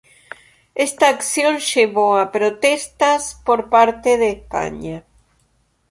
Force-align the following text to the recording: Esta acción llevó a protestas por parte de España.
Esta 0.73 1.09
acción 1.09 1.59
llevó 1.59 2.17
a 2.17 2.31
protestas 2.31 3.39
por 3.45 3.69
parte 3.69 4.17
de 4.17 4.31
España. 4.31 5.03